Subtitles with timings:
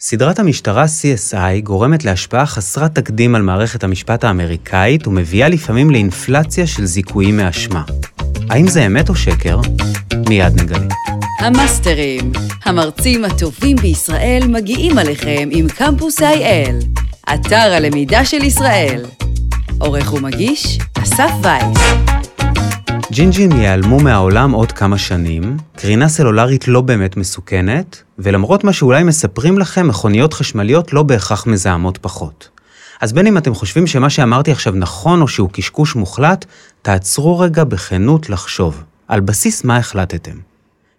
[0.00, 6.84] סדרת המשטרה CSI גורמת להשפעה חסרת תקדים על מערכת המשפט האמריקאית ומביאה לפעמים לאינפלציה של
[6.84, 7.82] זיכויים מאשמה.
[8.50, 9.60] האם זה אמת או שקר?
[10.28, 10.94] מיד נגלה.
[11.40, 12.32] המאסטרים,
[12.64, 17.02] המרצים הטובים בישראל מגיעים עליכם עם קמפוס IL,
[17.34, 19.04] אתר הלמידה של ישראל.
[19.78, 21.78] עורך ומגיש, אסף וייס.
[23.10, 29.58] ג'ינג'ים ייעלמו מהעולם עוד כמה שנים, קרינה סלולרית לא באמת מסוכנת, ולמרות מה שאולי מספרים
[29.58, 32.48] לכם, מכוניות חשמליות לא בהכרח מזהמות פחות.
[33.00, 36.44] אז בין אם אתם חושבים שמה שאמרתי עכשיו נכון או שהוא קשקוש מוחלט,
[36.82, 38.82] תעצרו רגע בכנות לחשוב.
[39.08, 40.36] על בסיס מה החלטתם?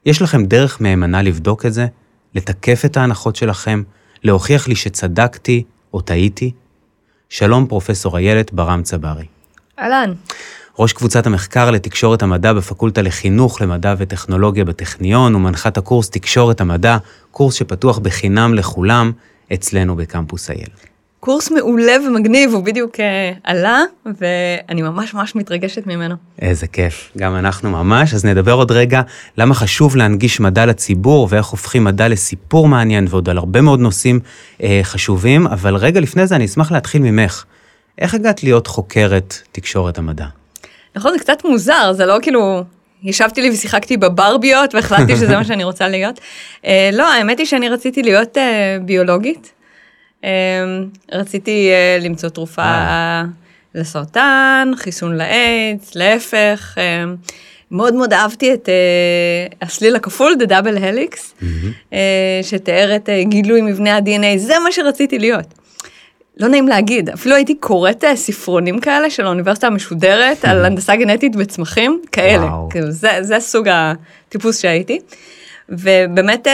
[0.05, 1.87] יש לכם דרך מהימנה לבדוק את זה?
[2.35, 3.84] לתקף את ההנחות שלכם?
[4.23, 6.51] להוכיח לי שצדקתי או טעיתי?
[7.29, 9.26] שלום, פרופסור איילת ברם צברי.
[9.79, 10.13] אהלן.
[10.80, 16.98] ראש קבוצת המחקר לתקשורת המדע בפקולטה לחינוך למדע וטכנולוגיה בטכניון ומנחת הקורס תקשורת המדע,
[17.31, 19.12] קורס שפתוח בחינם לכולם
[19.54, 20.70] אצלנו בקמפוס אייל.
[21.20, 22.99] קורס מעולה ומגניב, הוא בדיוק uh,
[23.43, 26.16] עלה, ואני ממש ממש מתרגשת ממנו.
[26.41, 28.13] איזה כיף, גם אנחנו ממש.
[28.13, 29.01] אז נדבר עוד רגע
[29.38, 34.20] למה חשוב להנגיש מדע לציבור ואיך הופכים מדע לסיפור מעניין ועוד על הרבה מאוד נושאים
[34.57, 37.46] uh, חשובים, אבל רגע לפני זה אני אשמח להתחיל ממך.
[37.98, 40.26] איך הגעת להיות חוקרת תקשורת המדע?
[40.98, 42.63] נכון, זה קצת מוזר, זה לא כאילו,
[43.03, 46.20] ישבתי לי ושיחקתי בברביות והחלטתי שזה מה שאני רוצה להיות.
[46.62, 48.39] Uh, לא, האמת היא שאני רציתי להיות uh,
[48.84, 49.51] ביולוגית.
[50.21, 50.26] Uh,
[51.12, 52.81] רציתי uh, למצוא תרופה
[53.76, 56.77] לסרטן, חיסון לאיידס, להפך.
[56.77, 57.32] Uh,
[57.71, 61.91] מאוד מאוד אהבתי את uh, הסליל הכפול, The Double Helix, mm-hmm.
[61.91, 61.95] uh,
[62.41, 65.53] שתיאר את uh, גילוי מבנה ה-DNA, זה מה שרציתי להיות.
[66.40, 72.02] לא נעים להגיד, אפילו הייתי קוראת ספרונים כאלה של האוניברסיטה המשודרת על הנדסה גנטית בצמחים,
[72.12, 72.47] כאלה.
[72.69, 75.00] כאילו, זה, זה סוג הטיפוס שהייתי.
[75.69, 76.47] ובאמת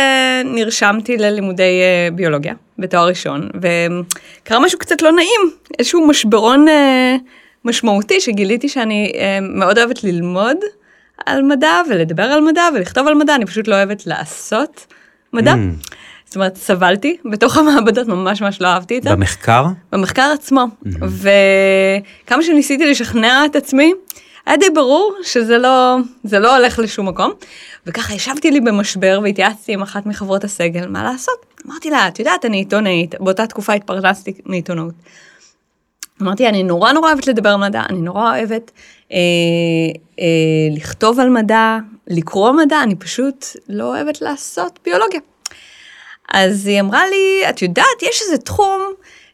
[0.45, 1.81] נרשמתי ללימודי
[2.13, 5.41] ביולוגיה בתואר ראשון, וקרה משהו קצת לא נעים,
[5.79, 6.65] איזשהו משברון
[7.65, 10.57] משמעותי שגיליתי שאני מאוד אוהבת ללמוד
[11.25, 14.93] על מדע ולדבר על מדע ולכתוב על מדע, אני פשוט לא אוהבת לעשות
[15.33, 15.53] מדע.
[15.53, 15.93] Mm.
[16.33, 19.09] זאת אומרת, סבלתי בתוך המעבדות, ממש ממש לא אהבתי את זה.
[19.09, 19.65] במחקר?
[19.91, 20.65] במחקר עצמו.
[20.85, 21.05] Mm-hmm.
[22.25, 23.93] וכמה שניסיתי לשכנע את עצמי,
[24.45, 27.31] היה די ברור שזה לא, זה לא הולך לשום מקום.
[27.85, 31.45] וככה ישבתי לי במשבר והתייעצתי עם אחת מחברות הסגל, מה לעשות?
[31.67, 34.93] אמרתי לה, את יודעת, אני עיתונאית, באותה תקופה התפרנסתי מעיתונאות.
[36.21, 38.71] אמרתי, אני נורא נורא אוהבת לדבר על מדע, אני נורא אוהבת
[39.11, 39.17] אה,
[40.19, 40.25] אה,
[40.75, 41.77] לכתוב על מדע,
[42.07, 45.19] לקרוא מדע, אני פשוט לא אוהבת לעשות ביולוגיה.
[46.29, 48.81] אז היא אמרה לי, את יודעת, יש איזה תחום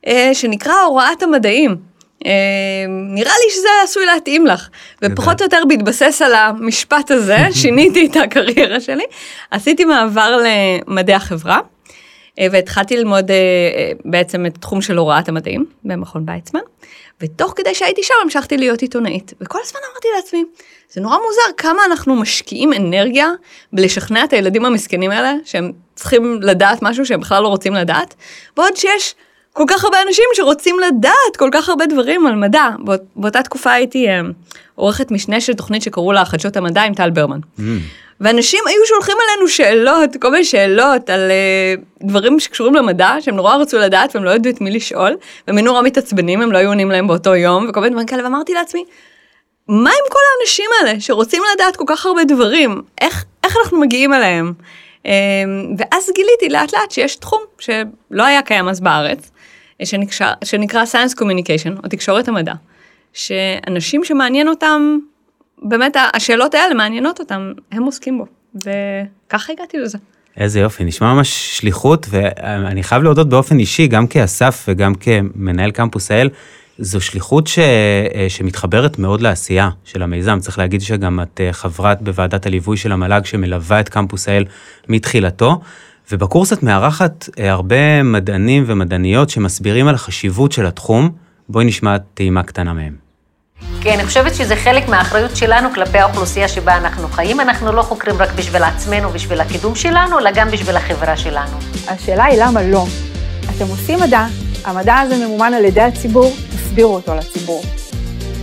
[0.08, 1.76] אה, שנקרא הוראת המדעים.
[2.26, 2.32] אה,
[2.88, 4.70] נראה לי שזה עשוי להתאים לך.
[5.02, 9.04] ופחות או יותר בהתבסס על המשפט הזה, שיניתי את הקריירה שלי.
[9.52, 11.60] עשיתי מעבר למדעי החברה,
[12.40, 16.60] אה, והתחלתי ללמוד אה, אה, בעצם את תחום של הוראת המדעים במכון ויצמן.
[17.22, 19.34] ותוך כדי שהייתי שם המשכתי להיות עיתונאית.
[19.42, 20.44] וכל הזמן אמרתי לעצמי,
[20.90, 23.28] זה נורא מוזר כמה אנחנו משקיעים אנרגיה
[23.74, 28.16] בלשכנע את הילדים המסכנים האלה שהם צריכים לדעת משהו שהם בכלל לא רוצים לדעת,
[28.58, 29.16] בעוד שיש
[29.54, 32.68] כל כך הרבה אנשים שרוצים לדעת כל כך הרבה דברים על מדע.
[32.80, 34.12] באות, באותה תקופה הייתי uh,
[34.76, 37.40] עורכת משנה של תוכנית שקראו לה חדשות המדע עם טל ברמן.
[37.40, 37.62] Mm.
[38.22, 41.32] ואנשים היו שולחים אלינו שאלות, כל מיני שאלות על
[42.02, 45.16] uh, דברים שקשורים למדע, שהם נורא רצו לדעת והם לא ידעו את מי לשאול,
[45.48, 48.24] והם היו נורא מתעצבנים, הם לא היו עונים להם באותו יום, וכל מיני דברים כאלה,
[48.24, 48.86] ואמרתי לעצמי,
[49.68, 52.82] מה עם כל האנשים האלה שרוצים לדעת כל כך הרבה דברים?
[53.02, 54.54] איך, איך אנחנו מגיעים אליהם?
[55.04, 55.10] Um,
[55.78, 59.32] ואז גיליתי לאט לאט שיש תחום שלא היה קיים אז בארץ,
[59.84, 62.54] שנקשר, שנקרא Science Communication, או תקשורת המדע,
[63.14, 64.98] שאנשים שמעניין אותם,
[65.62, 69.98] באמת השאלות האלה מעניינות אותם, הם עוסקים בו, וככה הגעתי לזה.
[70.38, 76.12] איזה יופי, נשמע ממש שליחות, ואני חייב להודות באופן אישי, גם כאסף וגם כמנהל קמפוס
[76.12, 76.30] האל,
[76.80, 77.60] זו שליחות ש,
[78.30, 80.40] שמתחברת מאוד לעשייה של המיזם.
[80.40, 84.46] צריך להגיד שגם את אה, חברת בוועדת הליווי של המל"ג שמלווה את קמפוס האל
[84.90, 85.60] מתחילתו,
[86.12, 91.10] ובקורס את מארחת אה, הרבה מדענים ומדעניות שמסבירים על החשיבות של התחום.
[91.50, 93.10] בואי נשמע טעימה קטנה מהם.
[93.82, 97.40] כן, אני חושבת שזה חלק מהאחריות שלנו כלפי האוכלוסייה שבה אנחנו חיים.
[97.40, 101.58] אנחנו לא חוקרים רק בשביל עצמנו, בשביל הקידום שלנו, אלא גם בשביל החברה שלנו.
[101.88, 102.86] השאלה היא למה לא.
[103.56, 104.26] אתם עושים מדע,
[104.66, 107.64] המדע הזה ממומן על ידי הציבור, תסבירו אותו לציבור.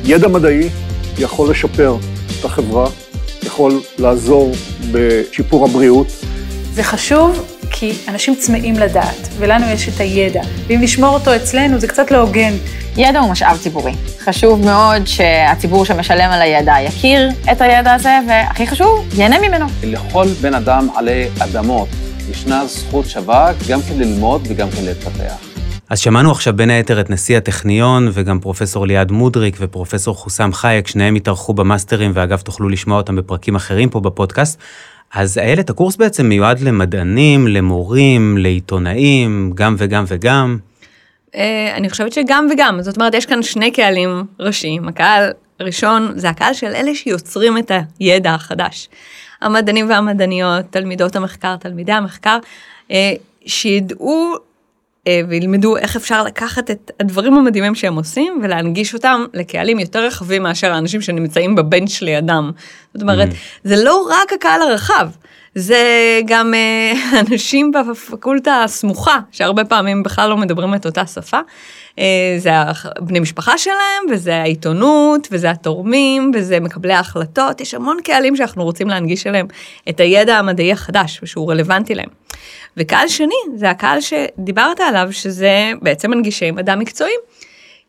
[0.04, 0.68] ידע מדעי
[1.18, 1.96] יכול לשפר
[2.40, 2.88] את החברה,
[3.42, 4.52] יכול לעזור
[4.92, 6.06] בשיפור הבריאות.
[6.72, 11.88] זה חשוב כי אנשים צמאים לדעת, ולנו יש את הידע, ואם נשמור אותו אצלנו זה
[11.88, 12.52] קצת לא הוגן.
[12.96, 13.92] ידע הוא משאב ציבורי.
[14.20, 19.66] חשוב מאוד שהציבור שמשלם על הידע יכיר את הידע הזה, והכי חשוב, ייהנה ממנו.
[19.82, 21.88] לכל בן אדם עלי אדמות
[22.30, 25.45] יש ישנה זכות שווה גם כן ללמוד וגם כן להתפתח.
[25.90, 30.86] אז שמענו עכשיו בין היתר את נשיא הטכניון וגם פרופסור ליעד מודריק ופרופסור חוסם חייק,
[30.86, 34.58] שניהם התארחו במאסטרים ואגב תוכלו לשמוע אותם בפרקים אחרים פה בפודקאסט.
[35.14, 40.58] אז איילת, הקורס בעצם מיועד למדענים, למורים, לעיתונאים, גם וגם וגם.
[41.34, 44.88] אה, אני חושבת שגם וגם, זאת אומרת, יש כאן שני קהלים ראשיים.
[44.88, 45.30] הקהל
[45.60, 48.88] הראשון זה הקהל של אלה שיוצרים את הידע החדש.
[49.42, 52.38] המדענים והמדעניות, תלמידות המחקר, תלמידי המחקר,
[52.90, 53.12] אה,
[53.46, 54.45] שידעו
[55.28, 60.72] וילמדו איך אפשר לקחת את הדברים המדהימים שהם עושים ולהנגיש אותם לקהלים יותר רחבים מאשר
[60.72, 62.50] האנשים שנמצאים בבנץ' לידם.
[62.94, 63.34] זאת אומרת, mm.
[63.64, 65.08] זה לא רק הקהל הרחב,
[65.58, 71.40] זה גם אה, אנשים בפקולטה הסמוכה, שהרבה פעמים בכלל לא מדברים את אותה שפה.
[71.98, 72.50] אה, זה
[73.00, 77.60] בני משפחה שלהם, וזה העיתונות, וזה התורמים, וזה מקבלי ההחלטות.
[77.60, 79.46] יש המון קהלים שאנחנו רוצים להנגיש אליהם
[79.88, 82.08] את הידע המדעי החדש, ושהוא רלוונטי להם.
[82.76, 87.20] וקהל שני, זה הקהל שדיברת עליו, שזה בעצם מנגישי מדע מקצועיים.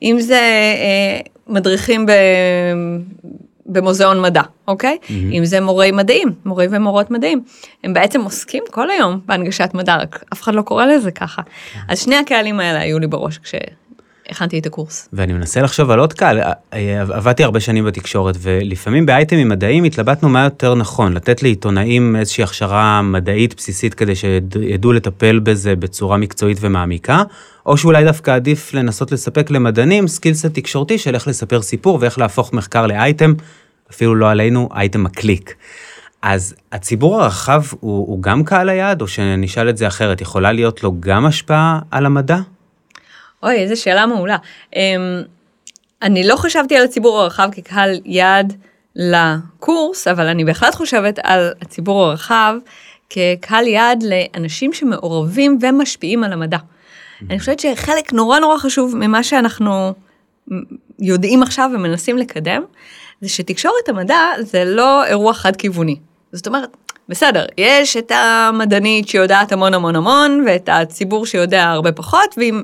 [0.01, 0.41] אם זה
[0.75, 2.11] אה, מדריכים ב...
[3.67, 4.97] במוזיאון מדע, אוקיי?
[5.01, 5.11] Mm-hmm.
[5.11, 7.43] אם זה מורי מדעים, מורי ומורות מדעים.
[7.83, 11.41] הם בעצם עוסקים כל היום בהנגשת מדע, רק אף אחד לא קורא לזה ככה.
[11.41, 11.79] Okay.
[11.87, 13.55] אז שני הקהלים האלה היו לי בראש כש...
[14.29, 15.09] הכנתי את הקורס.
[15.13, 16.39] ואני מנסה לחשוב על עוד קהל,
[16.99, 23.01] עבדתי הרבה שנים בתקשורת, ולפעמים באייטמים מדעיים התלבטנו מה יותר נכון, לתת לעיתונאים איזושהי הכשרה
[23.01, 27.23] מדעית בסיסית כדי שידעו לטפל בזה בצורה מקצועית ומעמיקה,
[27.65, 32.53] או שאולי דווקא עדיף לנסות לספק למדענים סקילסט תקשורתי של איך לספר סיפור ואיך להפוך
[32.53, 33.33] מחקר לאייטם,
[33.91, 35.55] אפילו לא עלינו, אייטם מקליק.
[36.21, 40.83] אז הציבור הרחב הוא, הוא גם קהל היעד, או שנשאל את זה אחרת, יכולה להיות
[40.83, 42.37] לו גם השפעה על המדע?
[43.43, 44.37] אוי, איזו שאלה מעולה.
[44.71, 44.77] Um,
[46.01, 48.53] אני לא חשבתי על הציבור הרחב כקהל יעד
[48.95, 52.55] לקורס, אבל אני בהחלט חושבת על הציבור הרחב
[53.09, 56.57] כקהל יעד לאנשים שמעורבים ומשפיעים על המדע.
[56.57, 57.25] Mm-hmm.
[57.29, 59.93] אני חושבת שחלק נורא נורא חשוב ממה שאנחנו
[60.99, 62.63] יודעים עכשיו ומנסים לקדם,
[63.21, 65.95] זה שתקשורת המדע זה לא אירוע חד-כיווני.
[66.31, 66.77] זאת אומרת,
[67.09, 72.61] בסדר, יש את המדענית שיודעת המון המון המון, ואת הציבור שיודע הרבה פחות, ואם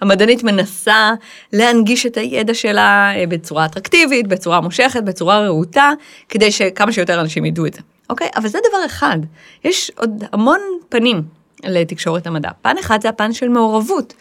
[0.00, 1.12] המדענית מנסה
[1.52, 5.92] להנגיש את הידע שלה אה, בצורה אטרקטיבית, בצורה מושכת, בצורה רהוטה,
[6.28, 7.80] כדי שכמה שיותר אנשים ידעו את זה.
[8.10, 8.28] אוקיי?
[8.36, 9.18] אבל זה דבר אחד.
[9.64, 11.22] יש עוד המון פנים
[11.64, 12.50] לתקשורת המדע.
[12.62, 14.14] פן אחד זה הפן של מעורבות.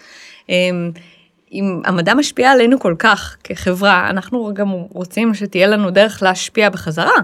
[1.55, 7.17] אם המדע משפיע עלינו כל כך כחברה, אנחנו גם רוצים שתהיה לנו דרך להשפיע בחזרה.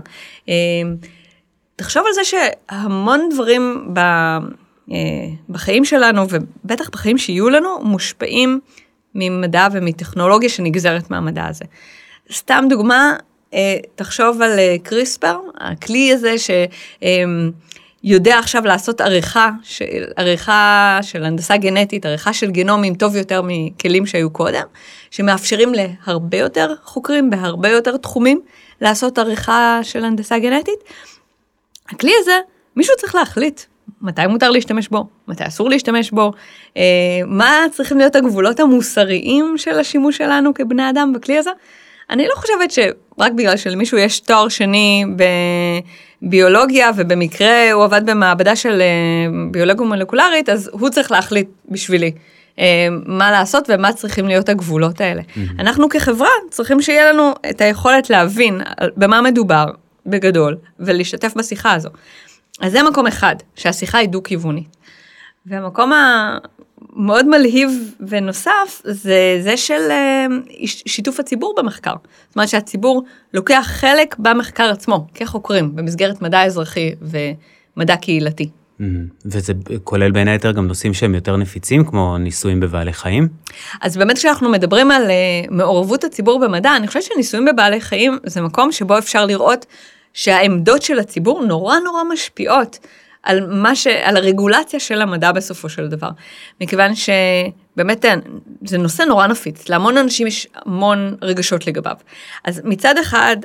[0.47, 0.53] אמ,
[1.75, 3.99] תחשוב על זה שהמון דברים ב,
[4.91, 4.97] אה,
[5.49, 8.59] בחיים שלנו, ובטח בחיים שיהיו לנו, מושפעים
[9.15, 11.65] ממדע ומטכנולוגיה שנגזרת מהמדע הזה.
[12.31, 13.15] סתם דוגמה,
[13.53, 16.35] אה, תחשוב על אה, קריספר, הכלי הזה
[18.03, 24.05] שיודע עכשיו לעשות עריכה, של, עריכה של הנדסה גנטית, עריכה של גנומים טוב יותר מכלים
[24.05, 24.63] שהיו קודם,
[25.11, 28.41] שמאפשרים להרבה יותר חוקרים בהרבה יותר תחומים
[28.81, 30.79] לעשות עריכה של הנדסה גנטית.
[31.89, 32.39] הכלי הזה,
[32.75, 33.61] מישהו צריך להחליט
[34.01, 36.31] מתי מותר להשתמש בו, מתי אסור להשתמש בו,
[36.77, 36.81] אה,
[37.25, 41.51] מה צריכים להיות הגבולות המוסריים של השימוש שלנו כבני אדם בכלי הזה.
[42.09, 45.05] אני לא חושבת שרק בגלל שלמישהו יש תואר שני
[46.21, 48.87] בביולוגיה ובמקרה הוא עבד במעבדה של אה,
[49.51, 52.11] ביולוגיה מולקולרית, אז הוא צריך להחליט בשבילי.
[52.59, 55.21] אה, מה לעשות ומה צריכים להיות הגבולות האלה.
[55.21, 55.59] Mm-hmm.
[55.59, 58.61] אנחנו כחברה צריכים שיהיה לנו את היכולת להבין
[58.97, 59.65] במה מדובר,
[60.05, 61.89] בגדול, ולהשתתף בשיחה הזו.
[62.61, 64.77] אז זה מקום אחד, שהשיחה היא דו-כיוונית.
[65.45, 65.91] והמקום
[66.95, 70.25] המאוד מלהיב ונוסף, זה זה של אה,
[70.65, 71.93] שיתוף הציבור במחקר.
[72.27, 78.49] זאת אומרת שהציבור לוקח חלק במחקר עצמו, כחוקרים, במסגרת מדע אזרחי ומדע קהילתי.
[78.81, 78.83] Mm-hmm.
[79.25, 83.27] וזה כולל בין היתר גם נושאים שהם יותר נפיצים, כמו ניסויים בבעלי חיים?
[83.81, 88.41] אז באמת כשאנחנו מדברים על uh, מעורבות הציבור במדע, אני חושבת שניסויים בבעלי חיים זה
[88.41, 89.65] מקום שבו אפשר לראות
[90.13, 92.79] שהעמדות של הציבור נורא נורא משפיעות
[93.23, 93.87] על מה ש...
[93.87, 96.09] על הרגולציה של המדע בסופו של דבר.
[96.61, 98.15] מכיוון שבאמת אה,
[98.65, 101.95] זה נושא נורא נפיץ, להמון אנשים יש המון רגשות לגביו.
[102.43, 103.37] אז מצד אחד,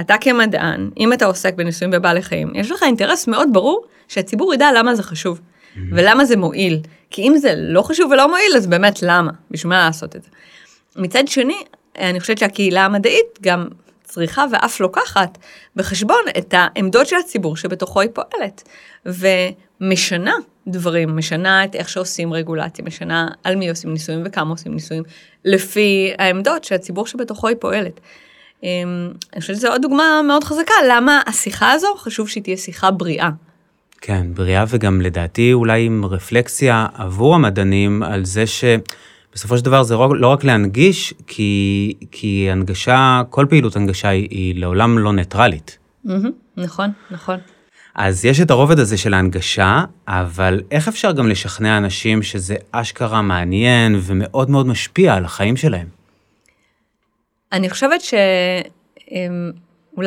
[0.00, 4.72] אתה כמדען, אם אתה עוסק בניסויים בבעלי חיים, יש לך אינטרס מאוד ברור שהציבור ידע
[4.72, 5.78] למה זה חשוב, mm-hmm.
[5.92, 6.78] ולמה זה מועיל.
[7.10, 9.30] כי אם זה לא חשוב ולא מועיל, אז באמת למה?
[9.50, 10.28] בשביל מה לעשות את זה?
[10.96, 11.56] מצד שני,
[11.98, 13.68] אני חושבת שהקהילה המדעית גם
[14.12, 15.38] צריכה ואף לוקחת
[15.76, 18.68] בחשבון את העמדות של הציבור שבתוכו היא פועלת,
[19.06, 20.34] ומשנה
[20.66, 25.02] דברים, משנה את איך שעושים רגולציה, משנה על מי עושים ניסויים וכמה עושים ניסויים,
[25.44, 28.00] לפי העמדות של הציבור שבתוכו היא פועלת.
[28.62, 28.68] אמ,
[29.32, 33.30] אני חושבת שזו עוד דוגמה מאוד חזקה, למה השיחה הזו חשוב שהיא תהיה שיחה בריאה.
[34.00, 38.46] כן, בריאה וגם לדעתי אולי עם רפלקסיה עבור המדענים על זה
[39.32, 44.60] שבסופו של דבר זה לא רק להנגיש, כי, כי הנגשה, כל פעילות הנגשה היא, היא
[44.60, 45.78] לעולם לא ניטרלית.
[46.56, 47.38] נכון, נכון.
[47.94, 53.22] אז יש את הרובד הזה של ההנגשה, אבל איך אפשר גם לשכנע אנשים שזה אשכרה
[53.22, 55.86] מעניין ומאוד מאוד משפיע על החיים שלהם?
[57.52, 58.16] אני חושבת שאולי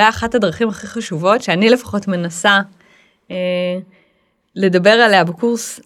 [0.09, 2.59] אחת הדרכים הכי חשובות, שאני לפחות מנסה
[3.31, 3.35] אה,
[4.55, 5.79] לדבר עליה בקורס,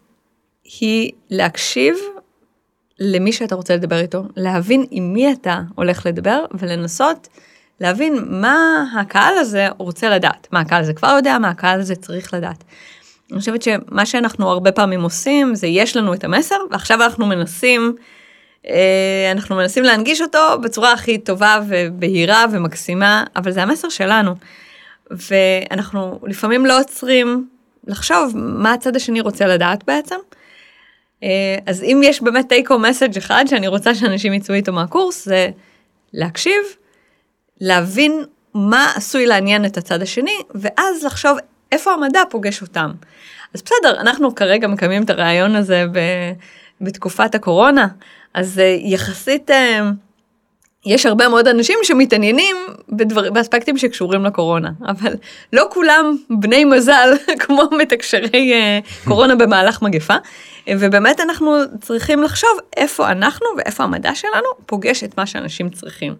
[0.79, 1.95] היא להקשיב
[2.99, 7.27] למי שאתה רוצה לדבר איתו, להבין עם מי אתה הולך לדבר ולנסות
[7.79, 12.33] להבין מה הקהל הזה רוצה לדעת, מה הקהל הזה כבר יודע, מה הקהל הזה צריך
[12.33, 12.63] לדעת.
[13.31, 17.95] אני חושבת שמה שאנחנו הרבה פעמים עושים זה יש לנו את המסר ועכשיו אנחנו מנסים,
[18.67, 24.35] אה, אנחנו מנסים להנגיש אותו בצורה הכי טובה ובהירה ומקסימה, אבל זה המסר שלנו.
[25.11, 27.47] ואנחנו לפעמים לא עוצרים
[27.87, 30.15] לחשוב מה הצד השני רוצה לדעת בעצם.
[31.23, 35.25] אה, אז אם יש באמת take home message אחד שאני רוצה שאנשים יצאו איתו מהקורס,
[35.25, 35.49] זה
[36.13, 36.61] להקשיב,
[37.61, 38.23] להבין
[38.53, 41.37] מה עשוי לעניין את הצד השני, ואז לחשוב
[41.71, 42.91] איפה המדע פוגש אותם.
[43.53, 45.99] אז בסדר, אנחנו כרגע מקיימים את הרעיון הזה ב,
[46.81, 47.87] בתקופת הקורונה,
[48.33, 49.89] אז אה, יחסית אה,
[50.89, 52.55] יש הרבה מאוד אנשים שמתעניינים
[52.89, 55.13] בדבר, באספקטים שקשורים לקורונה, אבל
[55.53, 60.15] לא כולם בני מזל כמו מתקשרי אה, קורונה במהלך מגפה,
[60.69, 66.15] ובאמת אנחנו צריכים לחשוב איפה אנחנו ואיפה המדע שלנו פוגש את מה שאנשים צריכים.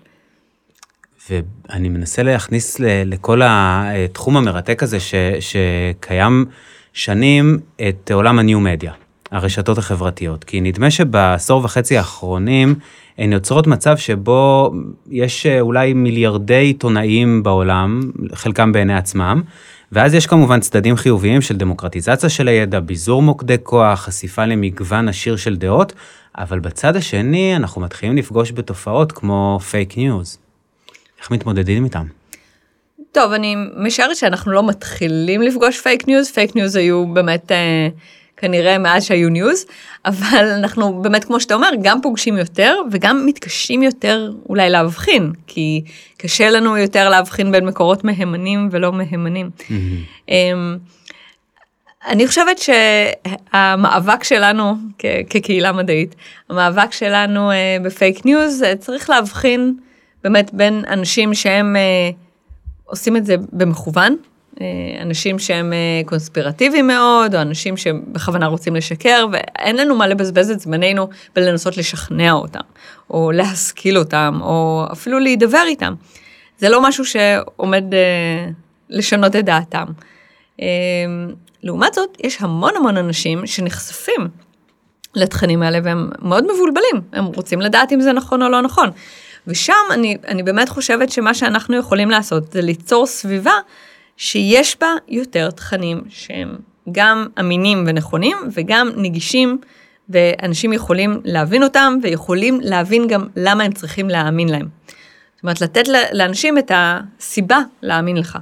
[1.30, 6.46] ואני מנסה להכניס לכל התחום המרתק הזה ש, שקיים
[6.94, 7.60] שנים
[7.90, 8.94] את עולם הניו מדיה,
[9.32, 10.44] הרשתות החברתיות.
[10.44, 12.76] כי נדמה שבעשור וחצי האחרונים
[13.20, 14.72] הן יוצרות מצב שבו
[15.10, 19.42] יש אולי מיליארדי עיתונאים בעולם, חלקם בעיני עצמם,
[19.92, 25.36] ואז יש כמובן צדדים חיוביים של דמוקרטיזציה של הידע, ביזור מוקדי כוח, חשיפה למגוון עשיר
[25.36, 25.94] של דעות,
[26.38, 30.38] אבל בצד השני אנחנו מתחילים לפגוש בתופעות כמו פייק ניוז.
[31.20, 32.06] איך מתמודדים איתם?
[33.12, 37.88] טוב, אני משערת שאנחנו לא מתחילים לפגוש פייק ניוז, פייק ניוז היו באמת אה,
[38.40, 39.66] כנראה מאז שהיו news,
[40.06, 45.84] אבל אנחנו באמת, כמו שאתה אומר, גם פוגשים יותר וגם מתקשים יותר אולי להבחין, כי
[46.18, 49.50] קשה לנו יותר להבחין בין מקורות מהימנים ולא מהימנים.
[49.60, 50.32] Mm-hmm.
[52.08, 54.76] אני חושבת שהמאבק שלנו
[55.30, 56.16] כקהילה מדעית,
[56.50, 59.76] המאבק שלנו אה, בפייק ניוז, אה, צריך להבחין
[60.24, 62.10] באמת בין אנשים שהם אה,
[62.86, 64.18] עושים את זה במכוון,
[65.02, 70.60] אנשים שהם אה, קונספירטיביים מאוד, או אנשים שבכוונה רוצים לשקר, ואין לנו מה לבזבז את
[70.60, 72.60] זמננו בלנסות לשכנע אותם,
[73.10, 75.94] או להשכיל אותם, או אפילו להידבר איתם.
[76.58, 78.50] זה לא משהו שעומד אה,
[78.90, 79.86] לשנות את דעתם.
[80.62, 80.68] אה,
[81.64, 84.28] לעומת זאת, יש המון המון אנשים שנחשפים
[85.16, 88.90] לתכנים האלה והם מאוד מבולבלים, הם רוצים לדעת אם זה נכון או לא נכון.
[89.48, 93.54] ושם אני, אני באמת חושבת שמה שאנחנו יכולים לעשות זה ליצור סביבה
[94.22, 96.56] שיש בה יותר תכנים שהם
[96.92, 99.58] גם אמינים ונכונים וגם נגישים
[100.10, 104.68] ואנשים יכולים להבין אותם ויכולים להבין גם למה הם צריכים להאמין להם.
[105.36, 105.84] זאת אומרת, לתת
[106.14, 108.38] לאנשים את הסיבה להאמין לך.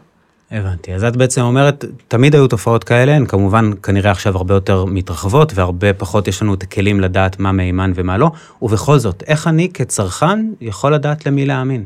[0.51, 4.85] הבנתי, אז את בעצם אומרת, תמיד היו תופעות כאלה, הן כמובן כנראה עכשיו הרבה יותר
[4.85, 8.31] מתרחבות, והרבה פחות יש לנו את הכלים לדעת מה מהימן ומה לא,
[8.61, 11.83] ובכל זאת, איך אני כצרכן יכול לדעת למי להאמין?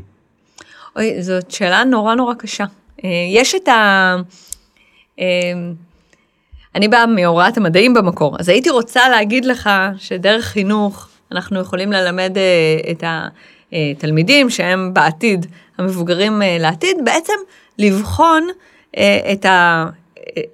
[0.96, 2.64] אוי, זאת שאלה נורא נורא קשה.
[3.04, 4.16] אה, יש את ה...
[5.20, 5.24] אה,
[6.74, 12.38] אני באה מהוראת המדעים במקור, אז הייתי רוצה להגיד לך שדרך חינוך אנחנו יכולים ללמד
[12.38, 13.04] אה, את
[13.72, 15.46] התלמידים שהם בעתיד,
[15.78, 17.32] המבוגרים לעתיד, בעצם
[17.78, 18.48] לבחון
[19.32, 19.86] את, ה,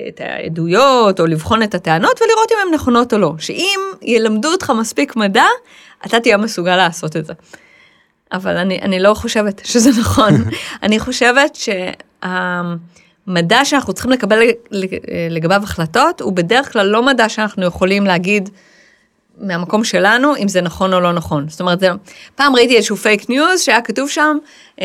[0.09, 3.33] את העדויות או לבחון את הטענות ולראות אם הן נכונות או לא.
[3.39, 5.45] שאם ילמדו אותך מספיק מדע,
[6.07, 7.33] אתה תהיה מסוגל לעשות את זה.
[8.33, 10.33] אבל אני, אני לא חושבת שזה נכון.
[10.83, 11.55] אני חושבת
[12.25, 14.41] שהמדע שאנחנו צריכים לקבל
[15.31, 18.51] לגביו החלטות, הוא בדרך כלל לא מדע שאנחנו יכולים להגיד,
[19.41, 21.49] מהמקום שלנו, אם זה נכון או לא נכון.
[21.49, 21.89] זאת אומרת, זה,
[22.35, 24.37] פעם ראיתי איזשהו פייק ניוז שהיה כתוב שם,
[24.81, 24.85] אמ,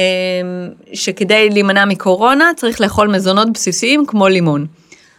[0.93, 4.65] שכדי להימנע מקורונה צריך לאכול מזונות בסיסיים כמו לימון.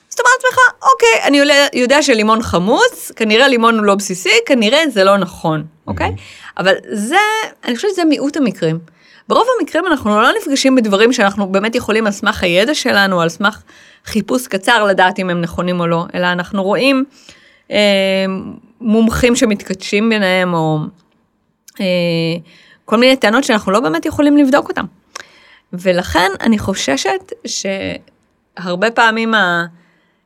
[0.08, 0.58] אז אתה אומר לעצמך,
[0.92, 1.40] אוקיי, אני
[1.72, 6.08] יודע שלימון חמוץ, כנראה לימון הוא לא בסיסי, כנראה זה לא נכון, אוקיי?
[6.08, 6.60] Mm-hmm.
[6.60, 7.16] אבל זה,
[7.64, 8.78] אני חושבת שזה מיעוט המקרים.
[9.28, 13.62] ברוב המקרים אנחנו לא נפגשים בדברים שאנחנו באמת יכולים על סמך הידע שלנו, על סמך
[14.04, 17.04] חיפוש קצר לדעת אם הם נכונים או לא, אלא אנחנו רואים
[17.70, 18.26] אה,
[18.80, 20.78] מומחים שמתכתשים ביניהם, או
[21.80, 21.86] אה,
[22.84, 24.84] כל מיני טענות שאנחנו לא באמת יכולים לבדוק אותן.
[25.72, 29.34] ולכן אני חוששת שהרבה פעמים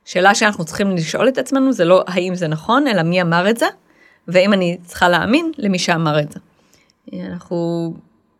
[0.05, 3.57] שאלה שאנחנו צריכים לשאול את עצמנו זה לא האם זה נכון, אלא מי אמר את
[3.57, 3.65] זה,
[4.27, 6.39] והאם אני צריכה להאמין למי שאמר את זה.
[7.31, 7.93] אנחנו,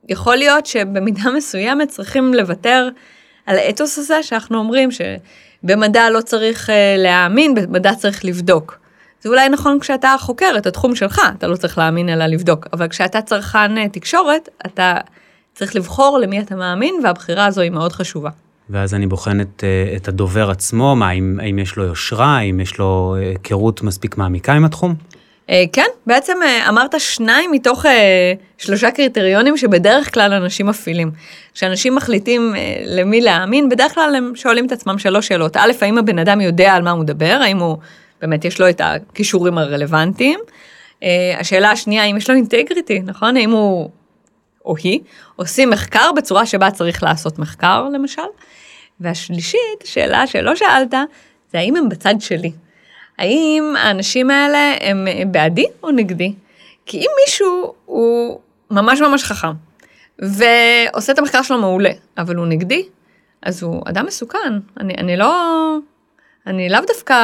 [0.10, 2.89] יכול להיות שבמידה מסוימת צריכים לוותר
[3.46, 8.80] על האתוס הזה שאנחנו אומרים שבמדע לא צריך אה, להאמין, במדע צריך לבדוק.
[9.22, 12.88] זה אולי נכון כשאתה חוקר את התחום שלך, אתה לא צריך להאמין אלא לבדוק, אבל
[12.88, 14.98] כשאתה צרכן אה, תקשורת, אתה
[15.54, 18.30] צריך לבחור למי אתה מאמין, והבחירה הזו היא מאוד חשובה.
[18.70, 22.60] ואז אני בוחן את, אה, את הדובר עצמו, מה, האם, האם יש לו יושרה, האם
[22.60, 24.96] יש לו היכרות מספיק מעמיקה עם התחום?
[25.74, 26.38] כן, בעצם
[26.70, 27.86] אמרת שניים מתוך
[28.58, 31.12] שלושה קריטריונים שבדרך כלל אנשים מפעילים.
[31.53, 32.53] כשאנשים מחליטים
[32.86, 35.58] למי להאמין, בדרך כלל הם שואלים את עצמם שלוש שאלות.
[35.58, 37.77] א', האם הבן אדם יודע על מה הוא מדבר, האם הוא
[38.22, 40.39] באמת יש לו את הכישורים הרלוונטיים.
[41.39, 43.38] השאלה השנייה, האם יש לו אינטגריטי, נכון?
[43.38, 43.89] האם הוא
[44.65, 45.00] או היא
[45.36, 48.22] עושים מחקר בצורה שבה צריך לעשות מחקר, למשל.
[49.00, 50.94] והשלישית, שאלה שלא שאלת,
[51.51, 52.51] זה האם הם בצד שלי.
[53.19, 56.33] האם האנשים האלה הם בעדי או נגדי?
[56.85, 58.39] כי אם מישהו הוא
[58.71, 59.51] ממש ממש חכם,
[60.19, 62.85] ועושה את המחקר שלו מעולה, אבל הוא נגדי,
[63.41, 64.53] אז הוא אדם מסוכן.
[64.79, 65.75] אני, אני לא...
[66.47, 67.15] אני לאו דווקא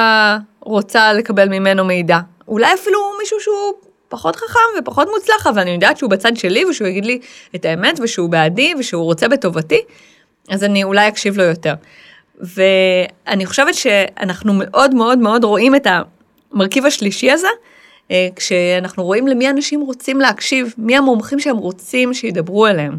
[0.60, 2.20] רוצה לקבל ממנו מידע.
[2.48, 3.74] אולי אפילו מישהו שהוא
[4.10, 7.20] פחות חכם ופחות מוצלח, אבל אני יודעת שהוא בצד שלי ושהוא יגיד לי
[7.56, 9.82] את האמת ושהוא בעדי ושהוא רוצה בטובתי,
[10.50, 11.74] אז אני אולי אקשיב לו יותר.
[12.40, 15.88] ואני חושבת שאנחנו מאוד מאוד מאוד רואים את
[16.54, 17.48] המרכיב השלישי הזה,
[18.12, 22.98] אה, כשאנחנו רואים למי אנשים רוצים להקשיב, מי המומחים שהם רוצים שידברו אליהם.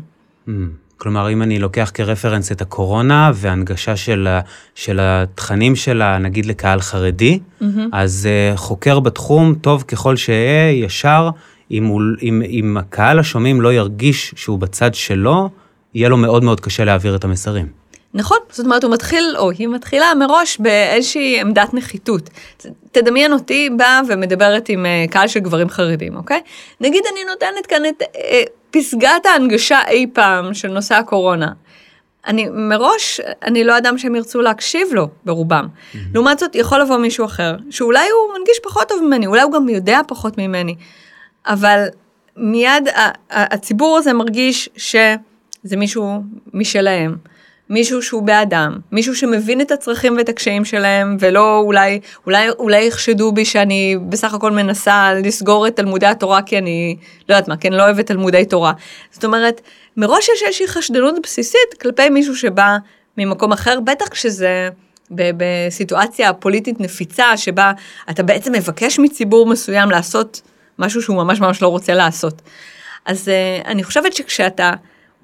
[0.49, 0.51] Mm.
[0.97, 4.29] כלומר, אם אני לוקח כרפרנס את הקורונה והנגשה של,
[4.75, 7.65] של התכנים שלה, נגיד לקהל חרדי, mm-hmm.
[7.93, 11.31] אז uh, חוקר בתחום, טוב ככל שאהיה, ישר,
[11.71, 15.51] אם, הוא, אם, אם הקהל השומעים לא ירגיש שהוא בצד שלו,
[15.95, 17.67] יהיה לו מאוד מאוד קשה להעביר את המסרים.
[18.17, 22.31] נכון, זאת אומרת, הוא מתחיל, או היא מתחילה מראש באיזושהי עמדת נחיתות.
[22.93, 26.41] תדמיין אותי באה ומדברת עם אה, קהל של גברים חרדים, אוקיי?
[26.81, 31.53] נגיד אני נותנת כאן את אה, פסגת ההנגשה אי פעם של נושא הקורונה.
[32.27, 35.67] אני מראש, אני לא אדם שהם ירצו להקשיב לו, ברובם.
[35.67, 35.97] Mm-hmm.
[36.15, 39.69] לעומת זאת, יכול לבוא מישהו אחר, שאולי הוא מנגיש פחות טוב ממני, אולי הוא גם
[39.69, 40.75] יודע פחות ממני,
[41.47, 41.87] אבל
[42.37, 42.89] מיד
[43.31, 46.23] הציבור הזה מרגיש שזה מישהו
[46.55, 47.17] משלהם.
[47.71, 53.33] מישהו שהוא באדם, מישהו שמבין את הצרכים ואת הקשיים שלהם, ולא אולי, אולי, אולי יחשדו
[53.33, 56.97] בי שאני בסך הכל מנסה לסגור את תלמודי התורה כי אני,
[57.29, 58.73] לא יודעת מה, כי אני לא אוהבת תלמודי תורה.
[59.13, 59.61] זאת אומרת,
[59.97, 62.77] מראש יש איזושהי חשדנות בסיסית כלפי מישהו שבא
[63.19, 64.69] ממקום אחר, בטח כשזה
[65.11, 67.73] בסיטואציה פוליטית נפיצה, שבה
[68.11, 70.41] אתה בעצם מבקש מציבור מסוים לעשות
[70.79, 72.43] משהו שהוא ממש ממש לא רוצה לעשות.
[73.05, 74.73] אז uh, אני חושבת שכשאתה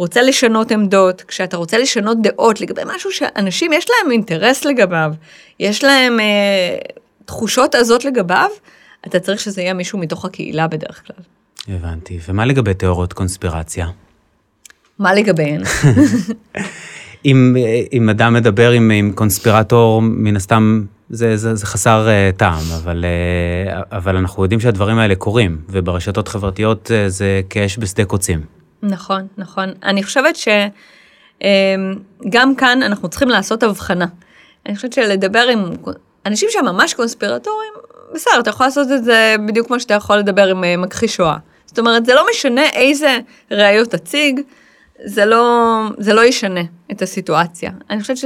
[0.02, 5.12] רוצה לשנות עמדות, כשאתה רוצה לשנות דעות לגבי משהו שאנשים יש להם אינטרס לגביו,
[5.60, 6.78] יש להם אה,
[7.24, 8.48] תחושות עזות לגביו,
[9.06, 11.24] אתה צריך שזה יהיה מישהו מתוך הקהילה בדרך כלל.
[11.76, 12.18] הבנתי.
[12.28, 13.86] ומה לגבי תיאוריות קונספירציה?
[14.98, 15.62] מה לגביהן?
[17.24, 17.56] אם,
[17.92, 23.04] אם אדם מדבר עם, עם קונספירטור, מן הסתם זה, זה, זה חסר uh, טעם, אבל,
[23.04, 28.61] uh, אבל אנחנו יודעים שהדברים האלה קורים, וברשתות חברתיות uh, זה כאש בשדה קוצים.
[28.82, 29.72] נכון, נכון.
[29.82, 30.68] אני חושבת שגם
[32.34, 34.06] אמ, כאן אנחנו צריכים לעשות הבחנה.
[34.66, 35.70] אני חושבת שלדבר עם
[36.26, 37.72] אנשים שהם ממש קונספירטורים,
[38.14, 41.36] בסדר, אתה יכול לעשות את זה בדיוק כמו שאתה יכול לדבר עם אה, מכחיש שואה.
[41.66, 43.18] זאת אומרת, זה לא משנה איזה
[43.50, 44.40] ראיות תציג,
[45.04, 46.60] זה לא, זה לא ישנה
[46.92, 47.70] את הסיטואציה.
[47.90, 48.16] אני חושבת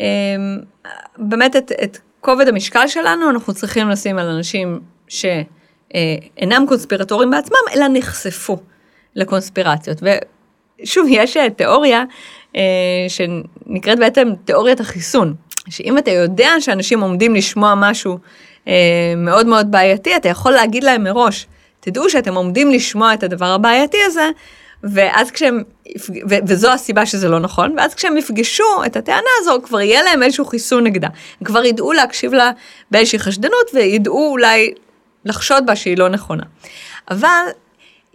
[0.00, 7.58] שבאמת אמ, את, את כובד המשקל שלנו אנחנו צריכים לשים על אנשים שאינם קונספירטורים בעצמם,
[7.74, 8.58] אלא נחשפו.
[9.16, 10.02] לקונספירציות.
[10.02, 12.04] ושוב, יש אה, תיאוריה
[12.56, 12.62] אה,
[13.08, 15.34] שנקראת בעצם תיאוריית החיסון,
[15.70, 18.18] שאם אתה יודע שאנשים עומדים לשמוע משהו
[18.68, 18.72] אה,
[19.16, 21.46] מאוד מאוד בעייתי, אתה יכול להגיד להם מראש,
[21.80, 24.30] תדעו שאתם עומדים לשמוע את הדבר הבעייתי הזה,
[24.82, 25.62] ואז כשהם,
[26.46, 30.44] וזו הסיבה שזה לא נכון, ואז כשהם יפגשו את הטענה הזו, כבר יהיה להם איזשהו
[30.44, 31.08] חיסון נגדה.
[31.40, 32.50] הם כבר ידעו להקשיב לה
[32.90, 34.74] באיזושהי חשדנות, וידעו אולי
[35.24, 36.42] לחשוד בה שהיא לא נכונה.
[37.10, 37.44] אבל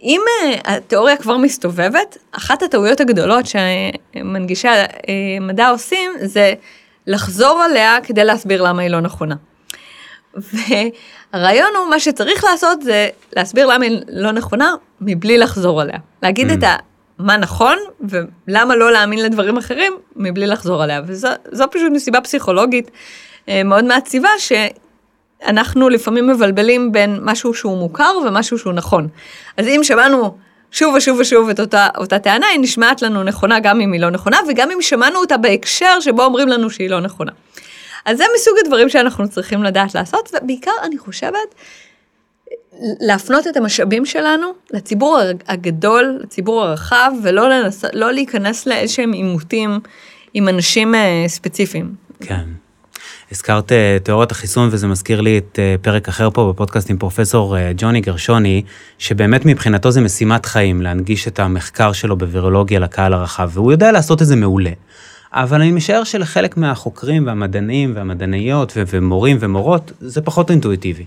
[0.02, 4.68] אם אה, התיאוריה כבר מסתובבת, אחת הטעויות הגדולות שמנגישי
[5.38, 6.54] המדע עושים זה
[7.06, 9.34] לחזור עליה כדי להסביר למה היא לא נכונה.
[10.34, 15.98] והרעיון הוא, מה שצריך לעשות זה להסביר למה היא לא נכונה מבלי לחזור עליה.
[16.22, 16.54] להגיד mm.
[16.54, 16.76] את ה...
[17.18, 21.00] מה נכון ולמה לא להאמין לדברים אחרים מבלי לחזור עליה.
[21.06, 22.90] וזו פשוט מסיבה פסיכולוגית
[23.48, 24.28] אה, מאוד מעציבה,
[25.46, 29.08] אנחנו לפעמים מבלבלים בין משהו שהוא מוכר ומשהו שהוא נכון.
[29.56, 30.36] אז אם שמענו
[30.70, 34.10] שוב ושוב ושוב את אותה, אותה טענה, היא נשמעת לנו נכונה גם אם היא לא
[34.10, 37.32] נכונה, וגם אם שמענו אותה בהקשר שבו אומרים לנו שהיא לא נכונה.
[38.04, 41.54] אז זה מסוג הדברים שאנחנו צריכים לדעת לעשות, ובעיקר אני חושבת,
[43.00, 47.84] להפנות את המשאבים שלנו לציבור הגדול, לציבור הרחב, ולא לנס...
[47.92, 49.80] לא להיכנס לאיזשהם עימותים
[50.34, 51.94] עם אנשים אה, ספציפיים.
[52.20, 52.44] כן.
[53.32, 57.56] הזכרת אה, תיאוריית החיסון, וזה מזכיר לי את אה, פרק אחר פה בפודקאסט עם פרופסור
[57.76, 58.62] ג'וני גרשוני,
[58.98, 64.22] שבאמת מבחינתו זה משימת חיים, להנגיש את המחקר שלו בווירולוגיה לקהל הרחב, והוא יודע לעשות
[64.22, 64.70] את זה מעולה.
[65.32, 71.04] אבל אני משער שלחלק מהחוקרים והמדענים והמדעניות ומורים ומורות, זה פחות אינטואיטיבי.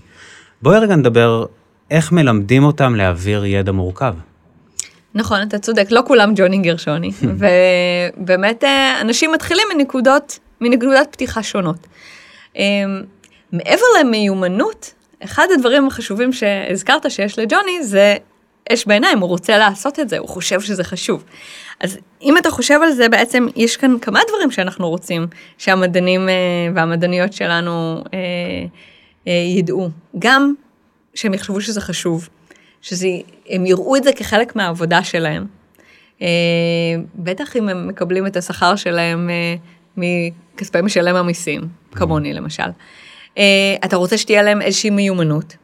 [0.62, 1.44] בואי רגע נדבר
[1.90, 4.14] איך מלמדים אותם להעביר ידע מורכב.
[5.14, 7.10] נכון, אתה צודק, לא כולם ג'וני גרשוני,
[8.18, 11.86] ובאמת אה, אנשים מתחילים מנקודות, מנקודת פתיחה שונות.
[12.56, 12.62] אה,
[13.52, 18.16] מעבר למיומנות, אחד הדברים החשובים שהזכרת שיש לג'וני זה
[18.72, 21.24] אש בעיניים, הוא רוצה לעשות את זה, הוא חושב שזה חשוב.
[21.80, 25.26] אז אם אתה חושב על זה, בעצם יש כאן כמה דברים שאנחנו רוצים
[25.58, 26.34] שהמדענים אה,
[26.74, 28.04] והמדעניות שלנו
[29.56, 29.88] ידעו.
[30.18, 30.54] גם
[31.14, 32.28] שהם יחשבו שזה חשוב,
[32.82, 35.46] שהם יראו את זה כחלק מהעבודה שלהם.
[36.22, 36.26] אה,
[37.14, 39.54] בטח אם הם מקבלים את השכר שלהם אה,
[39.96, 42.70] מכספי משלם המיסים, כמוני למשל.
[43.38, 43.42] אה,
[43.84, 45.56] אתה רוצה שתהיה להם איזושהי מיומנות,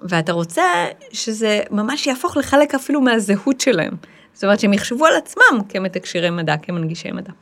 [0.00, 0.64] ואתה רוצה
[1.12, 3.94] שזה ממש יהפוך לחלק אפילו מהזהות שלהם.
[4.32, 7.32] זאת אומרת שהם יחשבו על עצמם כמתקשרי מדע, כמנגישי מדע.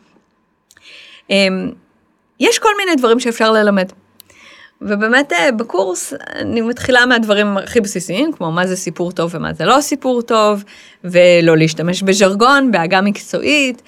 [2.40, 3.88] יש כל מיני דברים שאפשר ללמד.
[4.80, 9.64] ובאמת אה, בקורס אני מתחילה מהדברים הכי בסיסיים, כמו מה זה סיפור טוב ומה זה
[9.64, 10.64] לא סיפור טוב,
[11.04, 13.82] ולא להשתמש בז'רגון, בהגה מקצועית,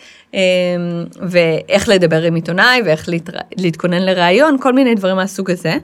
[1.28, 3.30] ואיך לדבר עם עיתונאי, ואיך להת...
[3.56, 5.74] להתכונן לראיון, כל מיני דברים מהסוג הזה.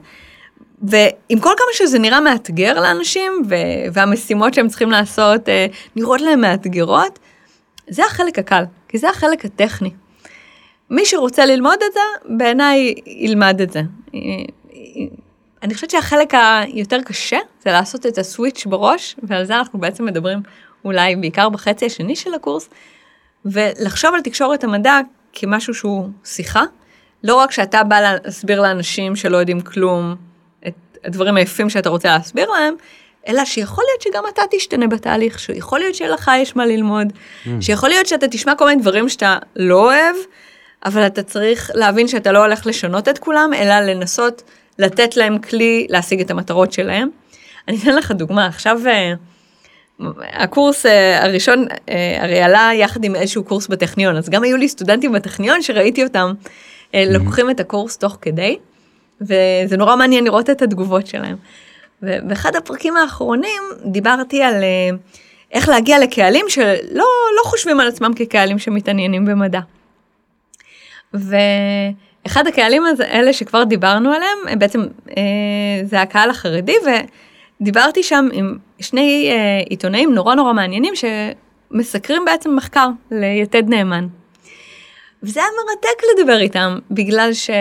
[0.81, 3.31] ועם כל כמה שזה נראה מאתגר לאנשים,
[3.93, 7.19] והמשימות שהם צריכים לעשות אה, נראות להם מאתגרות,
[7.89, 9.91] זה החלק הקל, כי זה החלק הטכני.
[10.89, 13.81] מי שרוצה ללמוד את זה, בעיניי ילמד את זה.
[15.63, 20.39] אני חושבת שהחלק היותר קשה זה לעשות את הסוויץ' בראש, ועל זה אנחנו בעצם מדברים
[20.85, 22.69] אולי בעיקר בחצי השני של הקורס,
[23.45, 24.99] ולחשוב על תקשורת המדע
[25.33, 26.63] כמשהו שהוא שיחה,
[27.23, 30.15] לא רק שאתה בא להסביר לאנשים שלא יודעים כלום
[30.67, 32.73] את הדברים היפים שאתה רוצה להסביר להם,
[33.27, 37.49] אלא שיכול להיות שגם אתה תשתנה בתהליך, שיכול להיות שלך יש מה ללמוד, mm.
[37.61, 40.15] שיכול להיות שאתה תשמע כל מיני דברים שאתה לא אוהב,
[40.85, 44.43] אבל אתה צריך להבין שאתה לא הולך לשנות את כולם, אלא לנסות
[44.79, 47.09] לתת להם כלי להשיג את המטרות שלהם.
[47.67, 49.13] אני אתן לך דוגמה, עכשיו אה,
[50.21, 54.69] הקורס אה, הראשון אה, הרי עלה יחד עם איזשהו קורס בטכניון, אז גם היו לי
[54.69, 56.33] סטודנטים בטכניון שראיתי אותם
[56.93, 58.57] לוקחים את הקורס תוך כדי,
[59.21, 61.35] וזה נורא מעניין לראות את התגובות שלהם.
[62.01, 64.63] ובאחד הפרקים האחרונים דיברתי על
[65.51, 67.05] איך להגיע לקהלים שלא
[67.37, 69.59] לא חושבים על עצמם כקהלים שמתעניינים במדע.
[71.13, 71.35] ו...
[72.27, 74.85] אחד הקהלים האלה שכבר דיברנו עליהם, הם בעצם,
[75.17, 75.23] אה,
[75.83, 76.75] זה הקהל החרדי,
[77.63, 84.07] ודיברתי שם עם שני אה, עיתונאים נורא נורא מעניינים, שמסקרים בעצם מחקר ליתד נאמן.
[85.23, 87.55] וזה היה מרתק לדבר איתם, בגלל שבעוד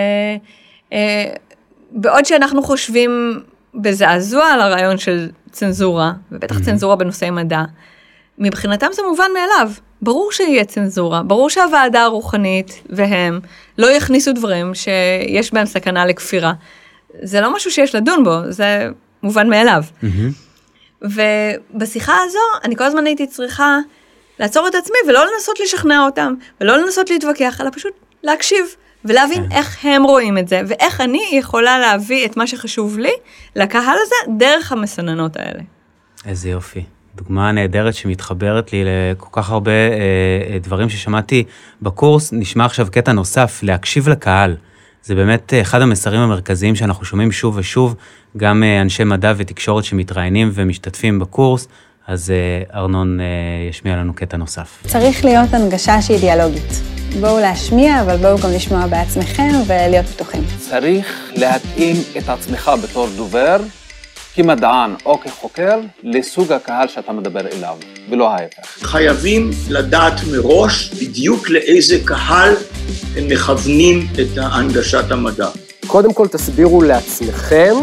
[2.05, 3.41] אה, שאנחנו חושבים
[3.75, 6.65] בזעזוע על הרעיון של צנזורה, ובטח mm-hmm.
[6.65, 7.63] צנזורה בנושאי מדע,
[8.39, 9.73] מבחינתם זה מובן מאליו.
[10.03, 13.41] ברור שיהיה צנזורה, ברור שהוועדה הרוחנית והם
[13.79, 16.53] לא יכניסו דברים שיש בהם סכנה לכפירה.
[17.23, 18.89] זה לא משהו שיש לדון בו, זה
[19.23, 19.85] מובן מאליו.
[20.03, 21.03] Mm-hmm.
[21.03, 23.79] ובשיחה הזו, אני כל הזמן הייתי צריכה
[24.39, 28.67] לעצור את עצמי ולא לנסות לשכנע אותם, ולא לנסות להתווכח, אלא פשוט להקשיב.
[29.05, 29.57] ולהבין כן.
[29.57, 33.13] איך הם רואים את זה, ואיך אני יכולה להביא את מה שחשוב לי
[33.57, 35.63] לקהל הזה דרך המסננות האלה.
[36.27, 36.85] איזה יופי.
[37.15, 39.99] דוגמה נהדרת שמתחברת לי לכל כך הרבה אה,
[40.53, 41.45] אה, דברים ששמעתי
[41.83, 42.33] בקורס.
[42.33, 44.57] נשמע עכשיו קטע נוסף, להקשיב לקהל.
[45.05, 47.95] זה באמת אחד המסרים המרכזיים שאנחנו שומעים שוב ושוב,
[48.37, 51.69] גם אה, אנשי מדע ותקשורת שמתראיינים ומשתתפים בקורס.
[52.07, 53.25] אז אה, ארנון אה,
[53.71, 54.83] ישמיע לנו קטע נוסף.
[54.87, 56.83] צריך להיות הנגשה שהיא דיאלוגית.
[57.21, 60.43] בואו להשמיע, אבל בואו גם לשמוע בעצמכם ולהיות פתוחים.
[60.59, 63.57] צריך להתאים את עצמך בתור דובר
[64.35, 67.77] כמדען או כחוקר לסוג הקהל שאתה מדבר אליו,
[68.11, 68.87] ולא ההפך.
[68.87, 72.55] חייבים לדעת מראש בדיוק לאיזה קהל
[73.17, 75.49] הם מכוונים את הנגשת המדע.
[75.87, 77.75] קודם כל תסבירו לעצמכם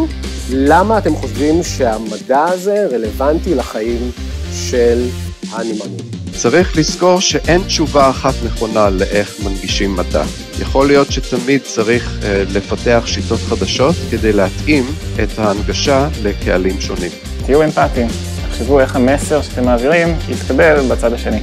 [0.53, 4.11] למה אתם חושבים שהמדע הזה רלוונטי לחיים
[4.53, 5.05] של
[5.51, 6.18] הנמענים.
[6.41, 10.23] צריך לזכור שאין תשובה אחת נכונה לאיך מנגישים מדע.
[10.59, 14.85] יכול להיות שתמיד צריך אה, לפתח שיטות חדשות כדי להתאים
[15.23, 17.11] את ההנגשה לקהלים שונים.
[17.45, 18.07] תהיו אמפתיים,
[18.49, 21.39] תחשבו איך המסר שאתם מעבירים יתקבל בצד השני.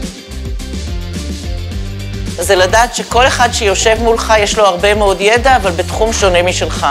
[2.40, 6.86] זה לדעת שכל אחד שיושב מולך יש לו הרבה מאוד ידע, אבל בתחום שונה משלך.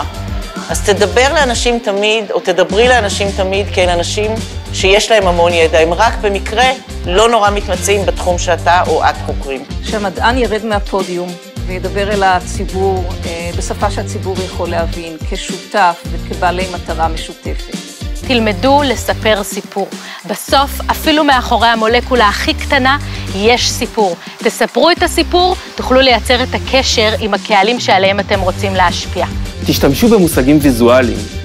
[0.70, 4.30] אז תדבר לאנשים תמיד, או תדברי לאנשים תמיד כאל אנשים
[4.76, 5.78] שיש להם המון ידע.
[5.78, 6.64] הם רק במקרה
[7.06, 9.64] לא נורא מתמצאים בתחום שאתה או את חוקרים.
[9.82, 11.28] שהמדען ירד מהפודיום
[11.66, 17.76] וידבר אל הציבור אה, בשפה שהציבור יכול להבין, כשותף וכבעלי מטרה משותפת.
[18.26, 19.88] תלמדו לספר סיפור.
[20.26, 22.98] בסוף, אפילו מאחורי המולקולה הכי קטנה,
[23.36, 24.16] יש סיפור.
[24.38, 29.26] תספרו את הסיפור, תוכלו לייצר את הקשר עם הקהלים שעליהם אתם רוצים להשפיע.
[29.66, 31.35] תשתמשו במושגים ויזואליים.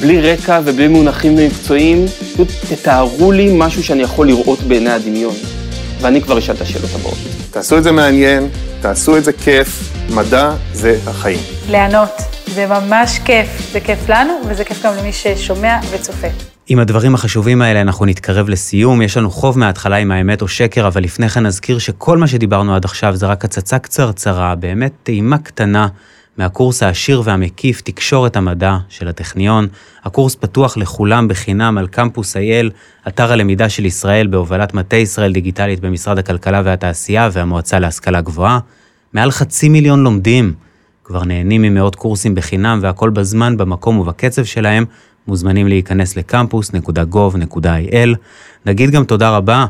[0.00, 5.34] בלי רקע ובלי מונחים מקצועיים, פשוט תתארו לי משהו שאני יכול לראות בעיני הדמיון.
[6.00, 7.18] ואני כבר אשאל את השאלות הבאות.
[7.50, 8.48] תעשו את זה מעניין,
[8.80, 11.38] תעשו את זה כיף, מדע זה החיים.
[11.70, 12.10] ליהנות,
[12.54, 13.72] זה ממש כיף.
[13.72, 16.26] זה כיף לנו, וזה כיף גם למי ששומע וצופה.
[16.68, 19.02] עם הדברים החשובים האלה אנחנו נתקרב לסיום.
[19.02, 22.76] יש לנו חוב מההתחלה עם האמת או שקר, אבל לפני כן נזכיר שכל מה שדיברנו
[22.76, 25.88] עד עכשיו זה רק הצצה קצרצרה, באמת טעימה קטנה
[26.38, 29.66] מהקורס העשיר והמקיף תקשורת המדע של הטכניון.
[30.04, 32.70] הקורס פתוח לכולם בחינם על קמפוס אייל,
[33.08, 38.58] אתר הלמידה של ישראל בהובלת מטה ישראל דיגיטלית במשרד הכלכלה והתעשייה והמועצה להשכלה גבוהה.
[39.12, 40.52] מעל חצי מיליון לומדים
[41.04, 44.84] כבר נהנים ממאות קורסים בחינם והכל בזמן, במקום ובקצב שלהם.
[45.28, 48.16] מוזמנים להיכנס לקמפוס.gov.il.
[48.66, 49.66] נגיד גם תודה רבה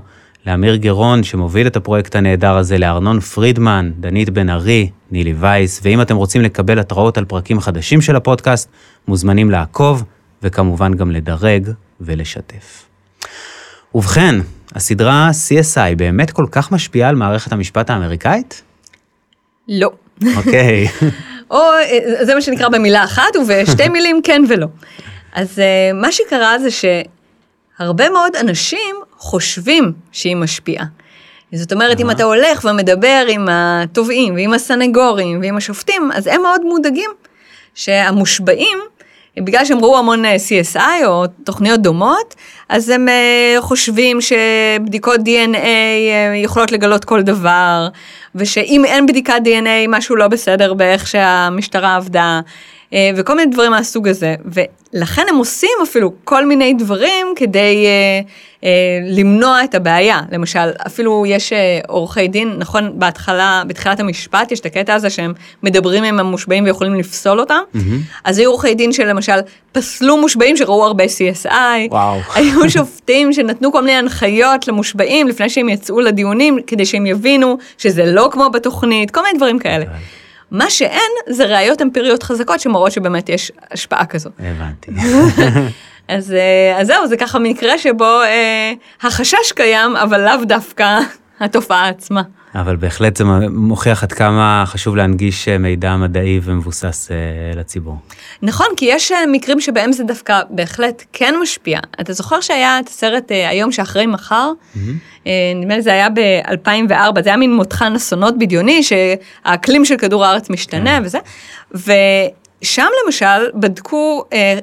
[0.47, 6.03] לאמיר גרון שמוביל את הפרויקט הנהדר הזה, לארנון פרידמן, דנית בן ארי, נילי וייס, ואם
[6.03, 8.69] אתם רוצים לקבל התראות על פרקים חדשים של הפודקאסט,
[9.09, 10.05] מוזמנים לעקוב,
[10.43, 12.87] וכמובן גם לדרג ולשתף.
[13.95, 14.35] ובכן,
[14.75, 18.63] הסדרה CSI באמת כל כך משפיעה על מערכת המשפט האמריקאית?
[19.69, 19.91] לא.
[20.37, 20.87] אוקיי.
[21.51, 21.61] או
[22.23, 24.67] זה מה שנקרא במילה אחת, ובשתי מילים כן ולא.
[25.33, 25.59] אז
[25.95, 26.69] מה שקרה זה
[27.79, 30.85] שהרבה מאוד אנשים חושבים שהיא משפיעה.
[31.53, 36.61] זאת אומרת, אם אתה הולך ומדבר עם התובעים ועם הסנגורים ועם השופטים, אז הם מאוד
[36.65, 37.11] מודאגים
[37.75, 38.79] שהמושבעים,
[39.37, 42.35] בגלל שהם ראו המון CSI או תוכניות דומות,
[42.69, 43.09] אז הם
[43.61, 45.67] חושבים שבדיקות DNA
[46.37, 47.89] יכולות לגלות כל דבר,
[48.35, 52.41] ושאם אין בדיקת DNA משהו לא בסדר באיך שהמשטרה עבדה.
[53.17, 54.35] וכל מיני דברים מהסוג הזה,
[54.97, 58.21] ולכן הם עושים אפילו כל מיני דברים כדי אה,
[58.65, 58.71] אה,
[59.03, 60.21] למנוע את הבעיה.
[60.33, 65.33] למשל, אפילו יש אה, עורכי דין, נכון, בהתחלה, בתחילת המשפט יש את הקטע הזה שהם
[65.63, 67.79] מדברים עם המושבעים ויכולים לפסול אותם, mm-hmm.
[68.25, 69.39] אז היו עורכי דין שלמשל
[69.73, 71.49] פסלו מושבעים שראו הרבה CSI,
[71.91, 72.21] וואו.
[72.35, 78.13] היו שופטים שנתנו כל מיני הנחיות למושבעים לפני שהם יצאו לדיונים, כדי שהם יבינו שזה
[78.13, 79.85] לא כמו בתוכנית, כל מיני דברים כאלה.
[80.51, 84.31] מה שאין זה ראיות אמפיריות חזקות שמראות שבאמת יש השפעה כזו.
[84.39, 84.91] הבנתי.
[86.09, 86.35] אז,
[86.77, 90.99] אז זהו, זה ככה מקרה שבו אה, החשש קיים, אבל לאו דווקא
[91.41, 92.23] התופעה עצמה.
[92.61, 97.17] אבל בהחלט זה מוכיח עד כמה חשוב להנגיש מידע מדעי ומבוסס אה,
[97.61, 97.97] לציבור.
[98.43, 101.81] נכון, כי יש מקרים שבהם זה דווקא בהחלט כן משפיע.
[102.01, 104.53] אתה זוכר שהיה את הסרט אה, היום שאחרי מחר?
[104.75, 105.29] Mm-hmm.
[105.57, 110.51] נדמה לי זה היה ב-2004, זה היה מין מותחן אסונות בדיוני, שהאקלים של כדור הארץ
[110.51, 111.19] משתנה וזה,
[111.75, 114.59] ושם למשל בדקו אה,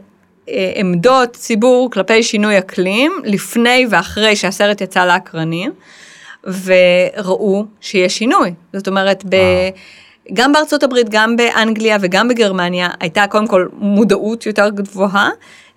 [0.49, 5.71] אה, עמדות ציבור כלפי שינוי אקלים, לפני ואחרי שהסרט יצא לאקרנים,
[6.43, 8.53] וראו שיש שינוי.
[8.73, 9.35] זאת אומרת, ב...
[10.33, 15.29] גם בארצות הברית, גם באנגליה וגם בגרמניה, הייתה קודם כל מודעות יותר גבוהה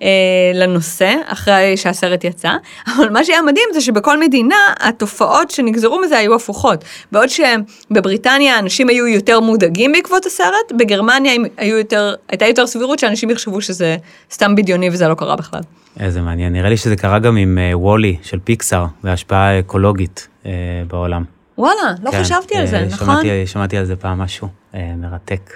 [0.03, 0.09] אה,
[0.55, 2.51] לנושא, אחרי שהסרט יצא,
[2.97, 6.85] אבל מה שהיה מדהים זה שבכל מדינה התופעות שנגזרו מזה היו הפוכות.
[7.13, 13.31] בעוד שבבריטניה אנשים היו יותר מודאגים בעקבות הסרט, בגרמניה היו יותר, הייתה יותר סבירות שאנשים
[13.31, 13.97] יחשבו שזה
[14.31, 15.61] סתם בדיוני וזה לא קרה בכלל.
[16.01, 20.47] איזה מעניין, נראה לי שזה קרה גם עם וולי uh, של פיקסאר, והשפעה אקולוגית uh,
[20.89, 21.36] בעולם.
[21.59, 23.47] וואלה, לא כן, חשבתי על זה, שמעתי, נכון?
[23.47, 25.53] שמעתי על זה פעם משהו אה, מרתק.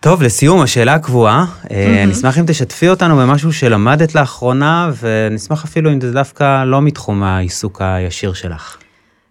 [0.00, 1.72] טוב, לסיום, השאלה הקבועה, mm-hmm.
[2.08, 7.82] נשמח אם תשתפי אותנו במשהו שלמדת לאחרונה, ונשמח אפילו אם זה דווקא לא מתחום העיסוק
[7.84, 8.76] הישיר שלך.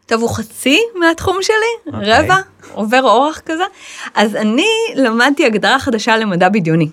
[0.05, 1.95] טוב, הוא חצי מהתחום שלי, okay.
[1.95, 2.19] אוקיי.
[2.23, 2.37] רבע,
[2.73, 3.63] עובר אורח כזה.
[4.15, 6.89] אז אני למדתי הגדרה חדשה למדע בדיוני.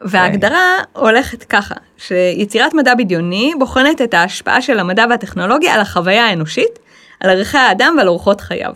[0.00, 0.98] וההגדרה okay.
[0.98, 6.78] הולכת ככה, שיצירת מדע בדיוני בוחנת את ההשפעה של המדע והטכנולוגיה על החוויה האנושית,
[7.20, 8.72] על ערכי האדם ועל אורחות חייו.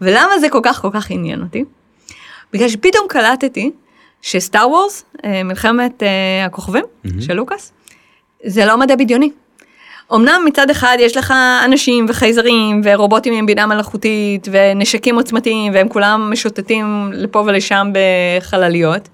[0.00, 1.64] ולמה זה כל כך כל כך עניין אותי?
[2.52, 3.70] בגלל שפתאום קלטתי
[4.22, 7.08] שסטאר וורס, אה, מלחמת אה, הכוכבים mm-hmm.
[7.20, 7.72] של לוקאס,
[8.44, 9.30] זה לא מדע בדיוני.
[10.14, 16.30] אמנם מצד אחד יש לך אנשים וחייזרים ורובוטים עם בינה מלאכותית ונשקים עוצמתיים והם כולם
[16.32, 19.08] משוטטים לפה ולשם בחלליות,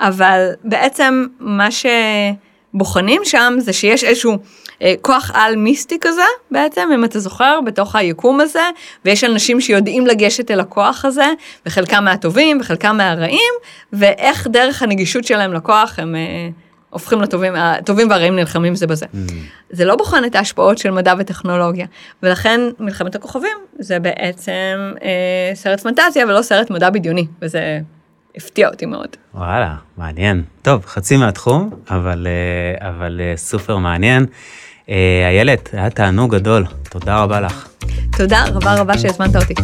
[0.00, 1.70] אבל בעצם מה
[2.74, 4.38] בוחנים שם זה שיש איזשהו
[4.82, 8.62] אה, כוח על מיסטי כזה בעצם, אם אתה זוכר, בתוך היקום הזה,
[9.04, 11.26] ויש אנשים שיודעים לגשת אל הכוח הזה,
[11.66, 13.52] וחלקם מהטובים וחלקם מהרעים,
[13.92, 16.14] ואיך דרך הנגישות שלהם לכוח הם...
[16.14, 16.48] אה,
[16.90, 19.06] הופכים לטובים, הטובים והרעים נלחמים זה בזה.
[19.06, 19.32] Mm.
[19.70, 21.86] זה לא בוחן את ההשפעות של מדע וטכנולוגיה,
[22.22, 27.80] ולכן מלחמת הכוכבים זה בעצם אה, סרט פנטזיה ולא סרט מדע בדיוני, וזה
[28.36, 29.08] הפתיע אותי מאוד.
[29.34, 30.42] וואלה, מעניין.
[30.62, 34.26] טוב, חצי מהתחום, אבל, אה, אבל אה, סופר מעניין.
[34.90, 37.68] אה, איילת, היה תענוג גדול, תודה רבה לך.
[38.16, 39.54] תודה רבה רבה שהזמנת אותי.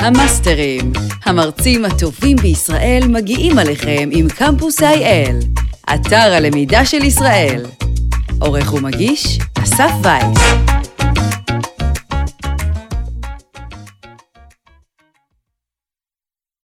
[0.00, 0.92] המאסטרים,
[1.24, 5.60] המרצים הטובים בישראל מגיעים עליכם עם קמפוס IL.
[5.94, 7.66] אתר הלמידה של ישראל.
[8.40, 10.38] עורך ומגיש, אסף וייס.